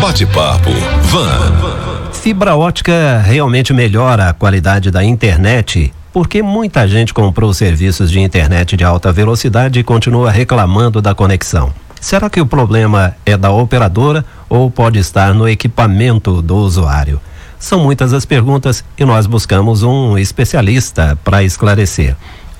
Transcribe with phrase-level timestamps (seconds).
[0.00, 0.70] Bate-papo
[1.02, 2.12] Van.
[2.12, 5.92] Fibra ótica realmente melhora a qualidade da internet?
[6.12, 11.74] Porque muita gente comprou serviços de internet de alta velocidade e continua reclamando da conexão.
[12.00, 17.20] Será que o problema é da operadora ou pode estar no equipamento do usuário?
[17.58, 22.14] São muitas as perguntas e nós buscamos um especialista para esclarecer.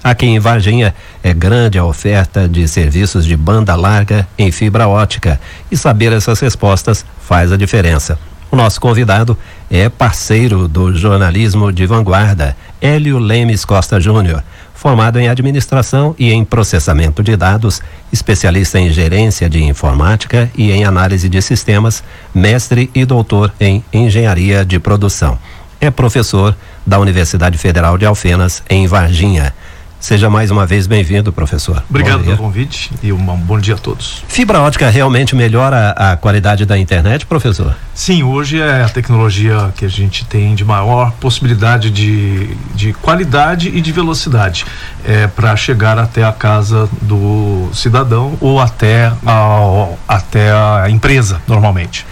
[0.08, 5.38] Aqui em Varginha é grande a oferta de serviços de banda larga em fibra ótica
[5.70, 8.18] e saber essas respostas faz a diferença.
[8.50, 9.36] O nosso convidado
[9.70, 14.42] é parceiro do jornalismo de vanguarda, Hélio Lemes Costa Júnior,
[14.74, 20.86] formado em administração e em processamento de dados, especialista em gerência de informática e em
[20.86, 22.02] análise de sistemas,
[22.34, 25.38] mestre e doutor em engenharia de produção.
[25.80, 29.54] É professor da Universidade Federal de Alfenas, em Varginha.
[30.00, 31.82] Seja mais uma vez bem-vindo, professor.
[31.90, 34.22] Obrigado pelo convite e um bom dia a todos.
[34.28, 37.74] Fibra ótica realmente melhora a qualidade da internet, professor?
[37.94, 43.68] Sim, hoje é a tecnologia que a gente tem de maior possibilidade de, de qualidade
[43.68, 44.64] e de velocidade
[45.04, 52.06] é, para chegar até a casa do cidadão ou até a, até a empresa, normalmente.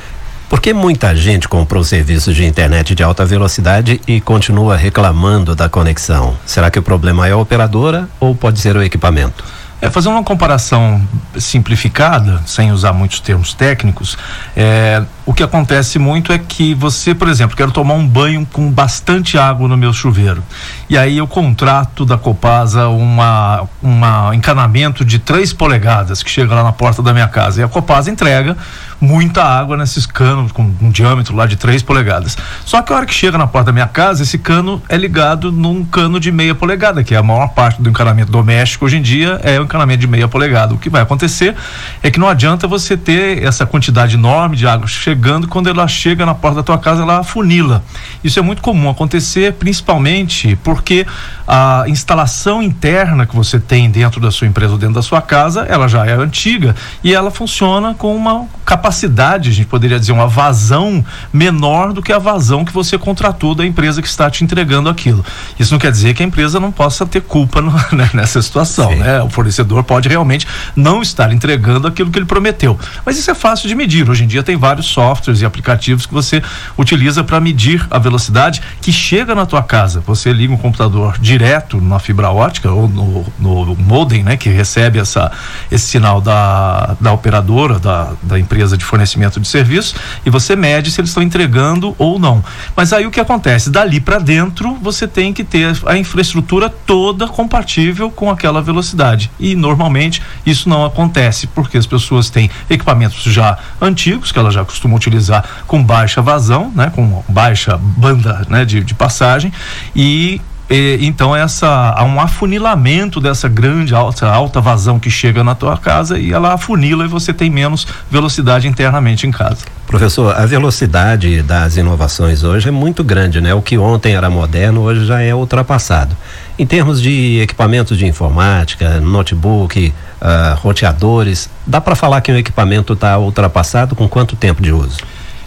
[0.49, 5.69] Por que muita gente comprou serviços de internet de alta velocidade e continua reclamando da
[5.69, 6.37] conexão?
[6.47, 9.45] Será que o problema é a operadora ou pode ser o equipamento?
[9.81, 11.03] É, fazer uma comparação
[11.37, 14.17] simplificada, sem usar muitos termos técnicos,
[14.57, 18.71] é, o que acontece muito é que você, por exemplo, quero tomar um banho com
[18.71, 20.43] bastante água no meu chuveiro.
[20.89, 26.63] E aí eu contrato da Copasa uma, uma encanamento de 3 polegadas que chega lá
[26.63, 27.61] na porta da minha casa.
[27.61, 28.57] E a Copasa entrega
[28.99, 32.37] muita água nesses canos com um diâmetro lá de 3 polegadas.
[32.65, 35.53] Só que a hora que chega na porta da minha casa, esse cano é ligado
[35.53, 39.03] num cano de meia polegada, que é a maior parte do encanamento doméstico hoje em
[39.03, 40.75] dia é encanamento de meia polegada.
[40.75, 41.55] O que vai acontecer
[42.03, 46.25] é que não adianta você ter essa quantidade enorme de água chegando quando ela chega
[46.25, 47.85] na porta da tua casa, ela afunila.
[48.25, 51.07] Isso é muito comum acontecer, principalmente porque
[51.47, 55.67] a instalação interna que você tem dentro da sua empresa ou dentro da sua casa,
[55.69, 60.27] ela já é antiga e ela funciona com uma capacidade, a gente poderia dizer, uma
[60.27, 64.89] vazão menor do que a vazão que você contratou da empresa que está te entregando
[64.89, 65.25] aquilo.
[65.59, 68.91] Isso não quer dizer que a empresa não possa ter culpa no, né, nessa situação,
[68.91, 68.97] Sim.
[68.97, 69.23] né?
[69.23, 72.79] O fornecedor pode realmente não estar entregando aquilo que ele prometeu.
[73.05, 74.09] Mas isso é fácil de medir.
[74.09, 76.43] Hoje em dia tem vários softwares e aplicativos que você
[76.77, 80.03] utiliza para medir a velocidade que chega na tua casa.
[80.07, 84.99] Você liga um computador direto na fibra ótica ou no, no modem, né, que recebe
[84.99, 85.31] essa,
[85.71, 89.95] esse sinal da, da operadora, da, da empresa de fornecimento de serviço,
[90.25, 92.45] e você mede se eles estão entregando ou não.
[92.75, 93.71] Mas aí o que acontece?
[93.71, 99.31] Dali para dentro, você tem que ter a infraestrutura toda compatível com aquela velocidade.
[99.55, 104.97] Normalmente isso não acontece, porque as pessoas têm equipamentos já antigos, que elas já costumam
[104.97, 109.53] utilizar com baixa vazão, né, com baixa banda né, de, de passagem
[109.95, 115.55] e e, então essa há um afunilamento dessa grande alta, alta vazão que chega na
[115.55, 119.59] tua casa e ela afunila e você tem menos velocidade internamente em casa.
[119.87, 123.55] Professor, a velocidade das inovações hoje é muito grande, né?
[123.55, 126.17] O que ontem era moderno hoje já é ultrapassado.
[126.59, 129.93] Em termos de equipamentos de informática, notebook,
[130.23, 134.97] uh, roteadores, dá para falar que o equipamento está ultrapassado com quanto tempo de uso?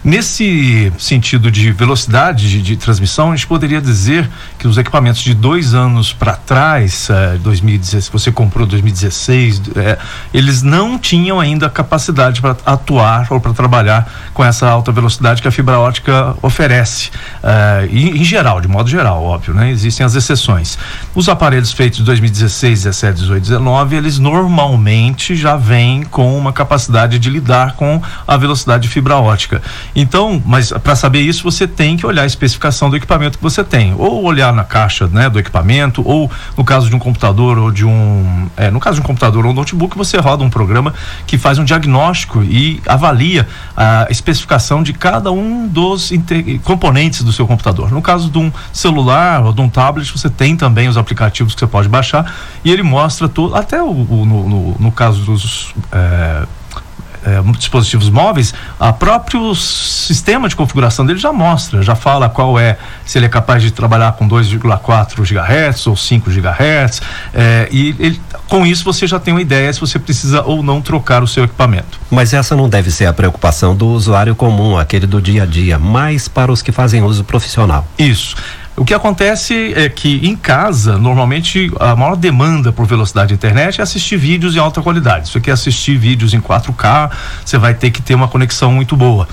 [0.03, 5.33] Nesse sentido de velocidade de, de, transmissão, a gente poderia dizer que os equipamentos de
[5.33, 9.97] dois anos para trás, é, 2016, você comprou 2016, é,
[10.33, 15.47] eles não tinham ainda capacidade para atuar ou para trabalhar com essa alta velocidade que
[15.47, 17.11] a fibra ótica oferece.
[17.91, 19.69] Em, em, geral, de modo geral, óbvio, né?
[19.69, 20.77] Existem as exceções.
[21.19, 27.19] Os aparelhos feitos de 2016, 17, 18, 19, eles normalmente já vêm com uma capacidade
[27.19, 29.61] de lidar com a velocidade de fibra ótica.
[29.93, 33.65] Então, mas para saber isso, você tem que olhar a especificação do equipamento que você
[33.65, 33.93] tem.
[33.97, 37.83] Ou olhar na caixa né, do equipamento, ou no caso de um computador ou de
[37.83, 38.47] um.
[38.55, 40.93] É, no caso de um computador ou um notebook, você roda um programa
[41.27, 46.13] que faz um diagnóstico e avalia a especificação de cada um dos
[46.63, 47.91] componentes do seu computador.
[47.91, 51.43] No caso de um celular ou de um tablet, você tem também os aplicativos que
[51.43, 52.33] você pode baixar
[52.63, 55.73] e ele mostra tudo, até o, o no, no, no, caso dos.
[55.91, 56.43] É,
[57.25, 62.77] é, dispositivos móveis, a próprio sistema de configuração dele já mostra, já fala qual é,
[63.05, 67.01] se ele é capaz de trabalhar com 2,4 GHz ou 5 GHz,
[67.33, 70.81] é, e ele, com isso você já tem uma ideia se você precisa ou não
[70.81, 71.99] trocar o seu equipamento.
[72.09, 75.77] Mas essa não deve ser a preocupação do usuário comum, aquele do dia a dia,
[75.77, 77.85] mais para os que fazem uso profissional.
[77.97, 78.35] Isso.
[78.79, 83.81] O que acontece é que em casa, normalmente, a maior demanda por velocidade de internet
[83.81, 85.27] é assistir vídeos em alta qualidade.
[85.27, 87.11] Se você quer assistir vídeos em 4K,
[87.43, 89.27] você vai ter que ter uma conexão muito boa.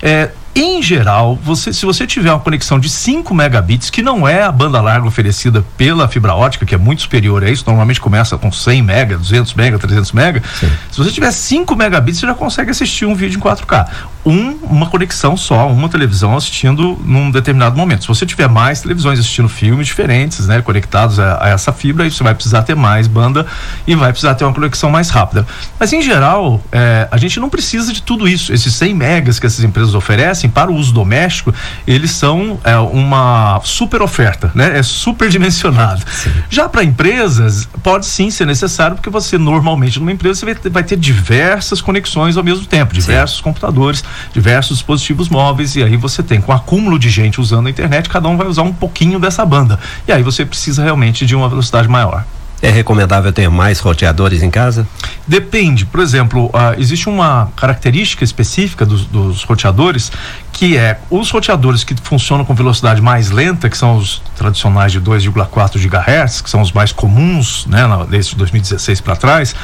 [0.00, 4.42] É, em geral, você, se você tiver uma conexão de 5 megabits, que não é
[4.42, 8.36] a banda larga oferecida pela fibra ótica, que é muito superior a isso, normalmente começa
[8.36, 10.42] com 100 mega, 200 mega, 300 mega.
[10.60, 10.70] Sim.
[10.90, 13.88] Se você tiver 5 megabits, você já consegue assistir um vídeo em 4K.
[14.26, 18.02] Um, uma conexão só, uma televisão assistindo num determinado momento.
[18.02, 22.10] Se você tiver mais televisões assistindo filmes diferentes, né, conectados a, a essa fibra, aí
[22.10, 23.46] você vai precisar ter mais banda
[23.86, 25.46] e vai precisar ter uma conexão mais rápida.
[25.80, 28.52] Mas em geral, é, a gente não precisa de tudo isso.
[28.52, 31.54] Esses 100 megas que essas empresas oferecem assim, para o uso doméstico,
[31.86, 34.78] eles são é, uma super oferta, né?
[34.78, 36.02] É super dimensionado.
[36.10, 36.32] Sim.
[36.50, 40.70] Já para empresas, pode sim ser necessário, porque você normalmente numa empresa você vai ter,
[40.70, 43.42] vai ter diversas conexões ao mesmo tempo, diversos sim.
[43.42, 44.02] computadores,
[44.32, 48.28] diversos dispositivos móveis, e aí você tem com acúmulo de gente usando a internet, cada
[48.28, 49.78] um vai usar um pouquinho dessa banda.
[50.06, 52.24] E aí você precisa realmente de uma velocidade maior.
[52.62, 54.86] É recomendável ter mais roteadores em casa?
[55.26, 55.84] Depende.
[55.84, 60.12] Por exemplo, uh, existe uma característica específica dos, dos, roteadores
[60.52, 65.00] que é os roteadores que funcionam com velocidade mais lenta, que são os tradicionais de
[65.00, 69.56] 2,4 GHz, que são os mais comuns, né, desde 2016 para trás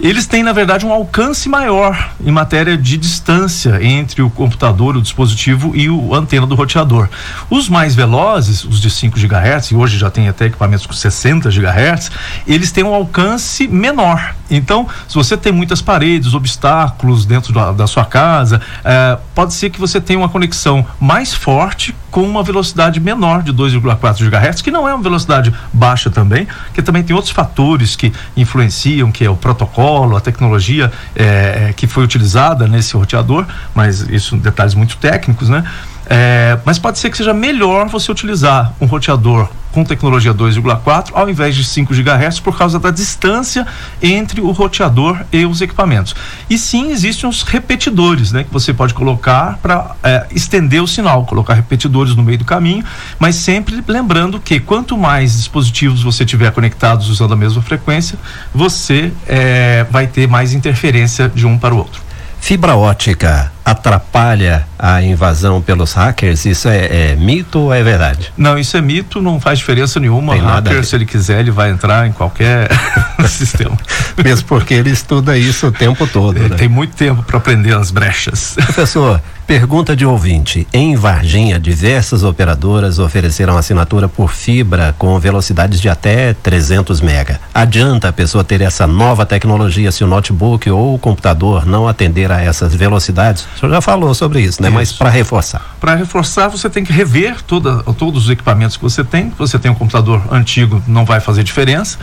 [0.00, 5.02] eles têm, na verdade, um alcance maior em matéria de distância entre o computador, o
[5.02, 7.08] dispositivo e o antena do roteador.
[7.48, 11.50] Os mais velozes, os de 5 GHz, e hoje já tem até equipamentos com 60
[11.50, 12.10] GHz,
[12.46, 14.34] eles têm um alcance menor.
[14.50, 19.70] Então, se você tem muitas paredes, obstáculos dentro da, da sua casa, eh, pode ser
[19.70, 24.70] que você tenha uma conexão mais forte com uma velocidade menor de 2,4 GHz, que
[24.70, 29.30] não é uma velocidade baixa também, que também tem outros fatores que influenciam, que é
[29.30, 34.74] o protocolo protocolo, a tecnologia é, é, que foi utilizada nesse roteador, mas isso detalhes
[34.74, 35.64] muito técnicos, né?
[36.08, 41.28] É, mas pode ser que seja melhor você utilizar um roteador com tecnologia 2,4 ao
[41.28, 43.66] invés de 5 GHz por causa da distância
[44.02, 46.16] entre o roteador e os equipamentos.
[46.48, 51.26] E sim, existem os repetidores, né, que você pode colocar para é, estender o sinal,
[51.26, 52.82] colocar repetidores no meio do caminho,
[53.18, 58.18] mas sempre lembrando que quanto mais dispositivos você tiver conectados usando a mesma frequência,
[58.54, 62.00] você é, vai ter mais interferência de um para o outro.
[62.40, 66.46] Fibra ótica atrapalha a invasão pelos hackers?
[66.46, 68.32] Isso é, é, mito ou é verdade?
[68.36, 70.34] Não, isso é mito, não faz diferença nenhuma.
[70.34, 72.68] Tem hacker, se ele quiser, ele vai entrar em qualquer
[73.28, 73.76] sistema.
[74.22, 76.38] Mesmo porque ele estuda isso o tempo todo.
[76.38, 76.56] Né?
[76.56, 78.54] Tem muito tempo para aprender as brechas.
[78.54, 80.66] Professor, Pergunta de ouvinte.
[80.72, 87.38] Em Varginha, diversas operadoras ofereceram assinatura por fibra com velocidades de até 300 mega.
[87.54, 92.32] Adianta a pessoa ter essa nova tecnologia se o notebook ou o computador não atender
[92.32, 93.46] a essas velocidades?
[93.56, 94.68] O senhor já falou sobre isso, né?
[94.68, 94.74] Isso.
[94.74, 95.76] Mas para reforçar.
[95.80, 99.32] Para reforçar, você tem que rever toda, todos os equipamentos que você tem.
[99.38, 101.98] Você tem um computador antigo, não vai fazer diferença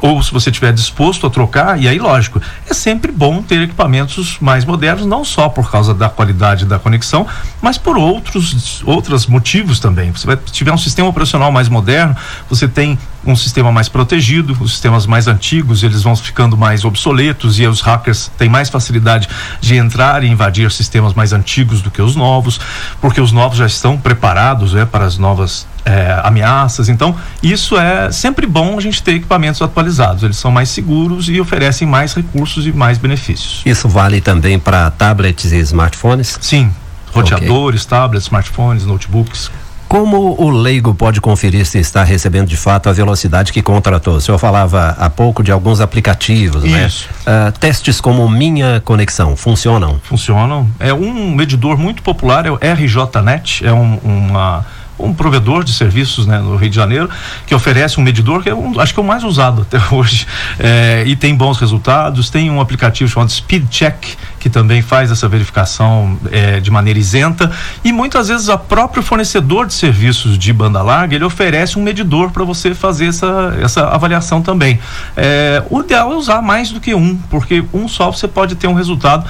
[0.00, 4.38] ou se você estiver disposto a trocar, e aí, lógico, é sempre bom ter equipamentos
[4.40, 7.26] mais modernos, não só por causa da qualidade da conexão,
[7.60, 10.12] mas por outros outros motivos também.
[10.12, 12.16] Você vai tiver um sistema operacional mais moderno,
[12.48, 17.58] você tem um sistema mais protegido, os sistemas mais antigos eles vão ficando mais obsoletos
[17.58, 19.28] e os hackers têm mais facilidade
[19.60, 22.60] de entrar e invadir sistemas mais antigos do que os novos,
[23.00, 26.88] porque os novos já estão preparados né, para as novas é, ameaças.
[26.88, 30.24] Então, isso é sempre bom a gente ter equipamentos atualizados.
[30.24, 33.62] Eles são mais seguros e oferecem mais recursos e mais benefícios.
[33.64, 36.38] Isso vale também para tablets e smartphones?
[36.40, 36.72] Sim,
[37.12, 37.98] roteadores, okay.
[37.98, 39.50] tablets, smartphones, notebooks.
[39.88, 44.16] Como o leigo pode conferir se está recebendo de fato a velocidade que contratou?
[44.16, 46.86] O senhor falava há pouco de alguns aplicativos, né?
[46.86, 47.08] Isso.
[47.24, 47.48] né?
[47.48, 50.00] Uh, testes como Minha Conexão funcionam?
[50.02, 50.68] Funcionam.
[50.80, 54.66] É um medidor muito popular, é o RJNet, é um, uma
[54.98, 57.08] um provedor de serviços né, no Rio de Janeiro
[57.46, 60.26] que oferece um medidor que é um, acho que é o mais usado até hoje
[60.58, 62.30] é, e tem bons resultados.
[62.30, 67.50] Tem um aplicativo chamado Speed Check que também faz essa verificação é, de maneira isenta.
[67.84, 72.30] E muitas vezes a próprio fornecedor de serviços de banda larga ele oferece um medidor
[72.30, 74.78] para você fazer essa, essa avaliação também.
[75.16, 78.66] É, o ideal é usar mais do que um porque um só você pode ter
[78.66, 79.26] um resultado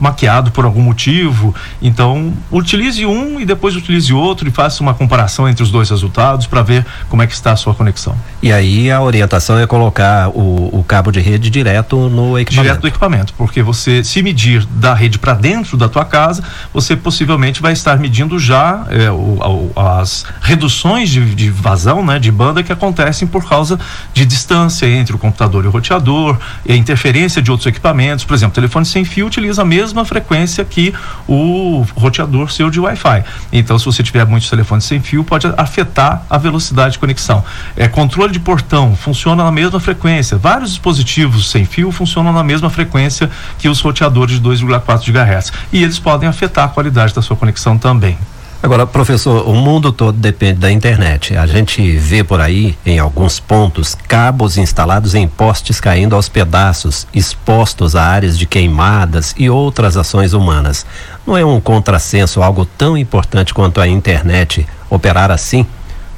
[0.00, 1.54] maquiado por algum motivo.
[1.82, 6.46] Então utilize um e depois utilize outro e faça uma comparação entre os dois resultados
[6.46, 8.14] para ver como é que está a sua conexão.
[8.42, 12.62] E aí a orientação é colocar o, o cabo de rede direto no equipamento.
[12.62, 16.96] Direto do equipamento, porque você se medir da rede para dentro da tua casa, você
[16.96, 22.62] possivelmente vai estar medindo já é, o, as reduções de, de vazão, né, de banda
[22.62, 23.78] que acontecem por causa
[24.12, 28.24] de distância entre o computador e o roteador, e a interferência de outros equipamentos.
[28.24, 30.94] Por exemplo, telefone sem fio utiliza a mesma frequência que
[31.28, 33.24] o roteador seu de Wi-Fi.
[33.52, 37.44] Então, se você tiver muitos telefones telefone sem fio pode afetar a velocidade de conexão.
[37.76, 40.36] É, controle de portão funciona na mesma frequência.
[40.36, 45.52] Vários dispositivos sem fio funcionam na mesma frequência que os roteadores de 2,4 GHz.
[45.72, 48.16] E eles podem afetar a qualidade da sua conexão também.
[48.62, 51.34] Agora, professor, o mundo todo depende da internet.
[51.34, 57.06] A gente vê por aí, em alguns pontos, cabos instalados em postes caindo aos pedaços,
[57.14, 60.84] expostos a áreas de queimadas e outras ações humanas.
[61.26, 65.66] Não é um contrassenso algo tão importante quanto a internet operar assim?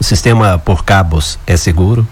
[0.01, 2.05] O sistema por cabos é seguro?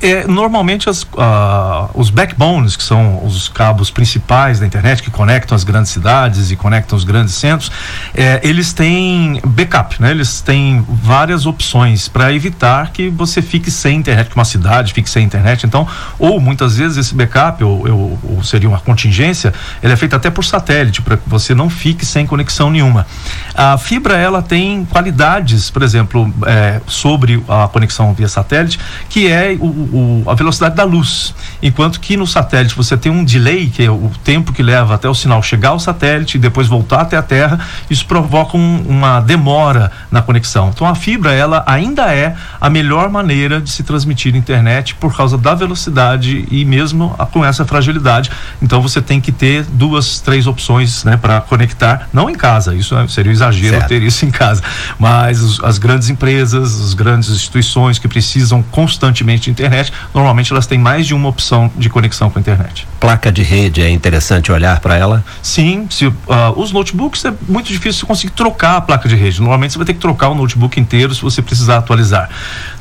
[0.00, 5.56] É, normalmente as, uh, os backbones, que são os cabos principais da internet, que conectam
[5.56, 7.70] as grandes cidades e conectam os grandes centros,
[8.14, 10.12] é, eles têm backup, né?
[10.12, 15.10] Eles têm várias opções para evitar que você fique sem internet, que uma cidade fique
[15.10, 15.66] sem internet.
[15.66, 15.86] Então,
[16.18, 19.52] ou muitas vezes esse backup, ou, ou, ou seria uma contingência,
[19.82, 23.04] ele é feito até por satélite, para que você não fique sem conexão nenhuma.
[23.52, 28.78] A fibra, ela tem qualidades, por exemplo, é, sobre a conexão via satélite,
[29.08, 31.34] que é o o, a velocidade da luz.
[31.62, 35.08] Enquanto que no satélite você tem um delay, que é o tempo que leva até
[35.08, 37.58] o sinal chegar ao satélite e depois voltar até a Terra,
[37.90, 40.70] isso provoca um, uma demora na conexão.
[40.74, 45.36] Então a fibra, ela ainda é a melhor maneira de se transmitir internet por causa
[45.36, 48.30] da velocidade e mesmo a, com essa fragilidade.
[48.62, 52.96] Então você tem que ter duas, três opções né, para conectar, não em casa, isso
[52.96, 53.88] é, seria um exagero certo.
[53.88, 54.62] ter isso em casa,
[54.98, 60.52] mas os, as grandes empresas, as grandes instituições que precisam constantemente de internet internet, normalmente
[60.52, 62.86] elas têm mais de uma opção de conexão com a internet.
[63.00, 65.24] Placa de rede, é interessante olhar para ela?
[65.42, 66.14] Sim, se, uh,
[66.56, 69.40] os notebooks é muito difícil você conseguir trocar a placa de rede.
[69.40, 72.28] Normalmente você vai ter que trocar o notebook inteiro se você precisar atualizar.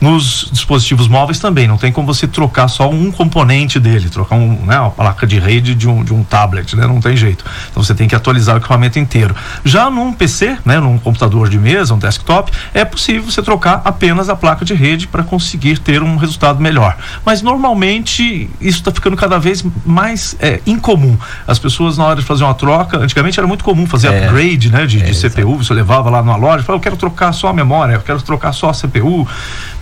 [0.02, 4.66] Nos dispositivos móveis também, não tem como você trocar só um componente dele, trocar um,
[4.66, 6.88] né, uma placa de rede de um, de um tablet, né?
[6.88, 7.46] Não tem jeito.
[7.70, 9.36] Então você tem que atualizar o equipamento inteiro.
[9.64, 14.30] Já num PC, né, num computador de mesa, um desktop, é possível você trocar apenas
[14.30, 16.87] a placa de rede para conseguir ter um resultado melhor
[17.26, 21.18] Mas normalmente isso está ficando cada vez mais é, incomum.
[21.46, 24.26] As pessoas, na hora de fazer uma troca, antigamente era muito comum fazer é.
[24.26, 26.98] upgrade né, de, é, de CPU, você levava lá numa loja e falava, eu quero
[26.98, 29.28] trocar só a memória, eu quero trocar só a CPU.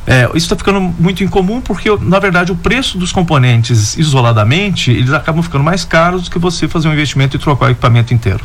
[0.08, 5.12] É, isso está ficando muito incomum porque, na verdade, o preço dos componentes isoladamente, eles
[5.12, 8.44] acabam ficando mais caros do que você fazer um investimento e trocar o equipamento inteiro.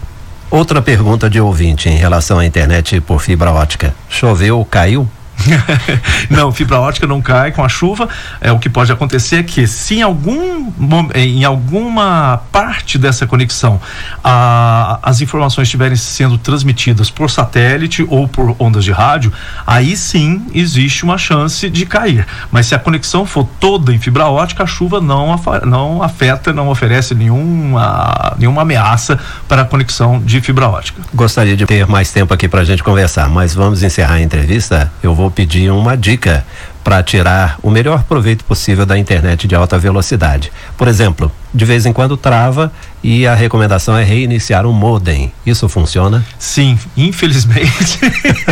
[0.50, 3.94] Outra pergunta de ouvinte em relação à internet por fibra ótica.
[4.08, 5.08] Choveu, caiu?
[6.28, 8.08] não, fibra ótica não cai com a chuva.
[8.40, 10.70] É, o que pode acontecer é que se em, algum,
[11.14, 13.80] em alguma parte dessa conexão
[14.22, 19.32] a, as informações estiverem sendo transmitidas por satélite ou por ondas de rádio,
[19.66, 22.26] aí sim existe uma chance de cair.
[22.50, 26.68] Mas se a conexão for toda em fibra ótica, a chuva não, não afeta, não
[26.68, 29.18] oferece nenhuma, nenhuma ameaça
[29.48, 31.00] para a conexão de fibra ótica.
[31.14, 34.92] Gostaria de ter mais tempo aqui para a gente conversar, mas vamos encerrar a entrevista.
[35.02, 36.44] Eu vou pedir uma dica
[36.82, 40.52] para tirar o melhor proveito possível da internet de alta velocidade.
[40.76, 42.72] Por exemplo, de vez em quando trava
[43.02, 45.32] e a recomendação é reiniciar o modem.
[45.44, 46.24] Isso funciona?
[46.38, 47.98] Sim, infelizmente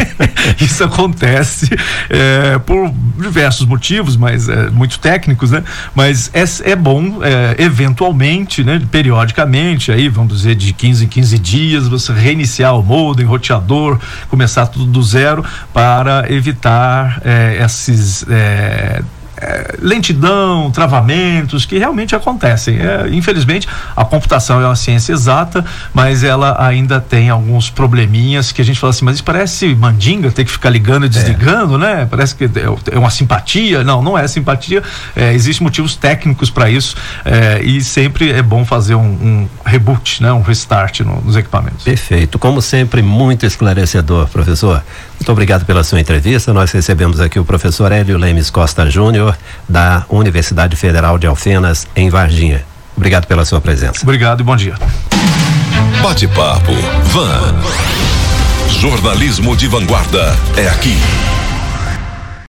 [0.61, 1.68] isso acontece
[2.08, 5.62] é, por diversos motivos, mas é, muito técnicos, né?
[5.94, 8.80] Mas é, é bom, é, eventualmente, né?
[8.90, 14.66] Periodicamente, aí vamos dizer de 15 em 15 dias, você reiniciar o modem, roteador, começar
[14.66, 17.58] tudo do zero para evitar é,
[18.22, 19.02] esses é,
[19.40, 22.78] é, lentidão, travamentos que realmente acontecem.
[22.78, 25.64] É, infelizmente, a computação é uma ciência exata,
[25.95, 30.30] mas ela ainda tem alguns probleminhas que a gente fala assim, mas isso parece mandinga,
[30.30, 31.78] ter que ficar ligando e desligando, é.
[31.78, 32.09] né?
[32.11, 33.85] Parece que é, é uma simpatia.
[33.85, 34.83] Não, não é simpatia.
[35.14, 40.23] É, Existem motivos técnicos para isso é, e sempre é bom fazer um, um reboot,
[40.23, 40.33] né?
[40.33, 41.85] um restart no, nos equipamentos.
[41.85, 42.38] Perfeito.
[42.38, 44.83] Como sempre, muito esclarecedor, professor.
[45.18, 46.52] Muito obrigado pela sua entrevista.
[46.52, 49.27] Nós recebemos aqui o professor Hélio Lemes Costa Júnior,
[49.68, 52.64] da Universidade Federal de Alfenas, em Varginha.
[52.97, 54.00] Obrigado pela sua presença.
[54.02, 54.75] Obrigado e bom dia.
[56.02, 56.73] Bate-papo.
[57.04, 57.54] Van.
[58.80, 60.97] Jornalismo de vanguarda é aqui.